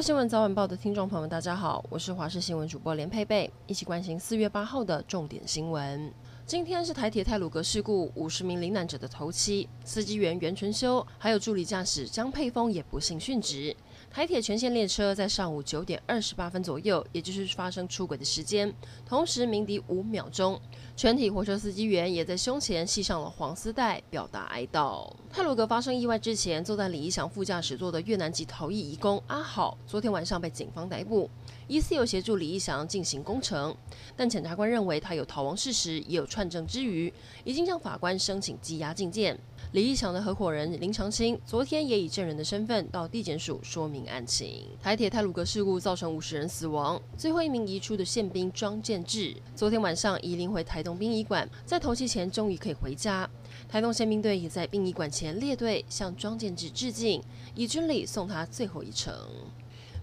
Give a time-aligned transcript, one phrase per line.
[0.00, 6.12] 新闻早晚报的听众朋友们，大家好，我是华视新闻主播连佩佩，一起关心四月八号的重点新闻。
[6.46, 13.74] 今天是台铁泰鲁格事故五十名罹难者的头七，司机员袁纯修还有助理驾驶江佩峰也不幸殉职。
[14.10, 18.72] 台铁全线列车在上午九点二十八分左右，也就是发生出轨的时间，
[19.06, 20.60] 同时鸣笛五秒钟，
[20.96, 25.08] 全体火车司机员也在胸前系上了黄丝带，表达哀悼。
[25.30, 31.30] 泰鲁格发生意外之前，坐在李一祥副驾驶座的越南籍逃逸移工阿好，昨天晚上被警方逮捕。
[31.68, 33.76] 疑似有协助李义祥进行工程，
[34.16, 37.12] 但检察官认为他有逃亡事实，也有串证之余，
[37.44, 39.38] 已经向法官申请羁押禁见。
[39.72, 44.64] 李义祥的合伙人林长青昨天也以证人的身份到地检署说明案情。
[44.82, 53.28] 台铁泰鲁格事故造成五十人死亡，最后一名移出的宪兵庄建志，昨天晚上移灵回台东殡仪馆，在头七前终于可以回家。
[53.68, 57.22] 台东宪兵队也在殡仪馆前列队向庄建志致敬，
[57.54, 59.14] 以军礼送他最后一程。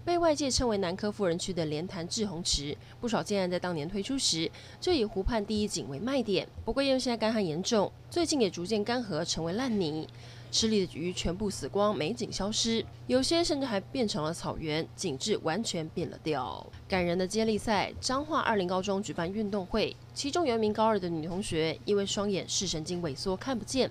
[0.06, 4.48] 被外界称为南科富人区的莲潭滞洪池，不少建案在当年推出时
[4.80, 6.46] 就以湖畔第一景为卖点。
[6.64, 10.06] 不过因为现在干旱严重，最近也逐渐干涸，成为烂泥，
[10.52, 16.64] 池里的鱼全部死光，美景消失，有些甚至还变成了草原，景致完全变了调。
[16.86, 23.90] 感人的接力赛，彰化二林高中举办运动会，其中有一名高二的女同学因为双眼视神经萎缩看不见。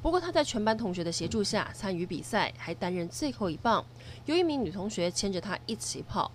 [0.00, 3.84] 不过，他在全班同学的协助下参与比赛，还担任最后一棒。
[4.26, 6.30] 有一名女同学牵着他一起跑，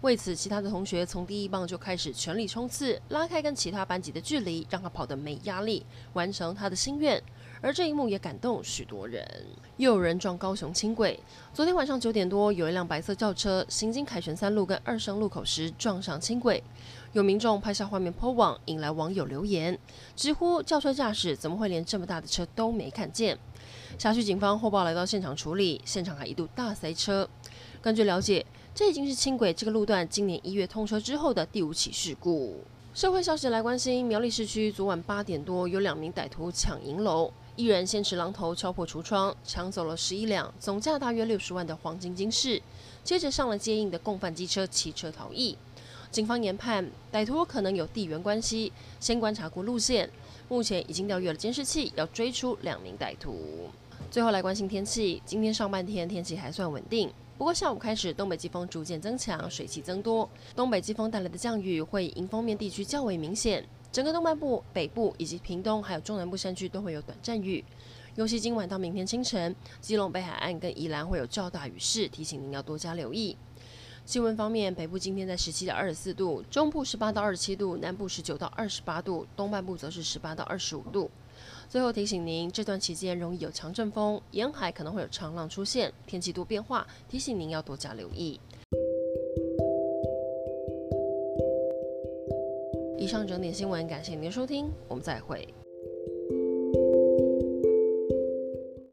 [0.00, 7.22] 为此，其他的同学从第一棒就开始全力冲刺，拉开跟其他班级的距离，让他跑得没压力，完成他的心愿。
[7.64, 9.26] 而这一幕也感动许多人。
[9.78, 11.18] 又有人撞高雄轻轨，
[11.54, 16.62] 昨天晚上九点多，有一辆白色轿车行经凯旋三路跟二圣路口时撞上轻轨。
[17.14, 19.78] 有民众拍下画面 PO 网，引来网友留言，
[20.14, 23.38] 直呼轿车驾驶怎么会连这么大的车都没看见？
[23.98, 27.26] 辖区警方后报来到现场处理，现场还一度大塞车。
[27.80, 32.60] 根据了解，这已经是轻轨这个路段今年一月通车之后的第五起事故。
[32.92, 42.60] 社会消息来关心，苗栗市区昨晚八点多，有两名歹徒抢银楼，一人先持榔头敲破橱窗，抢走了十一两总价大约六十万的黄金金饰，
[43.04, 45.56] 接着上了接应的共犯机车骑车逃逸。
[46.10, 50.10] 警方研判，歹徒可能有地缘关系，先观察过路线，
[50.48, 53.70] 目前已经调阅了监视器，要追出两名歹徒。
[54.10, 67.64] 最后来关心天气，今天上半天天气还算稳定，不过下午开始东北季风逐渐增强，水汽增多，东北季风带来的降雨会迎风面地区较为明显，整个东半部、北部以及屏东还有中南部山区都会有短暂雨，
[68.16, 73.36] 尤其今晚到明天清晨，基隆北海岸跟宜兰会有较大雨势，提醒您要多加留意。
[74.04, 81.08] 气温方面，北部今天在十七到二十四度，中部十八到二十七度，南部十九到二十八度，东半部则是十八到二十五度。
[81.68, 88.40] 最后提醒您，这段期间容易有强阵风，沿海可能会有长浪出现，天气多变化，提醒您要多加留意。
[93.04, 95.46] 以上整点新闻，感谢您的收听，我们再会。